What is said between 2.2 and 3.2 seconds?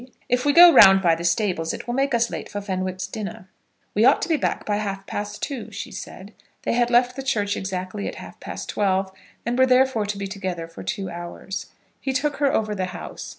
late for Fenwick's